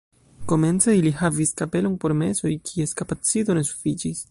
Komence 0.51 0.93
ili 1.01 1.11
havis 1.19 1.51
kapelon 1.61 1.99
por 2.05 2.17
mesoj, 2.23 2.55
kies 2.71 2.99
kapacito 3.03 3.59
ne 3.61 3.67
sufiĉis. 3.73 4.17